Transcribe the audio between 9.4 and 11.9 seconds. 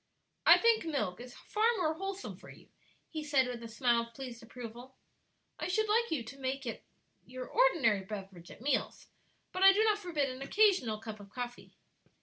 but I do not forbid an occasional cup of coffee."